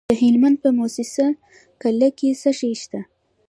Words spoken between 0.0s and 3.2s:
د هلمند په موسی قلعه کې څه شی شته؟